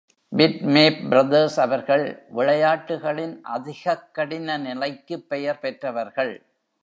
Bitmap 0.35 1.09
Brothers 1.09 1.59
அவர்கள் 1.59 2.25
விளையாட்டுகளின் 2.29 3.41
அதிகக் 3.41 4.09
கடினநிலைக்குப் 4.17 5.29
பெயர் 5.29 5.59
பெற்றவர்கள். 5.59 6.45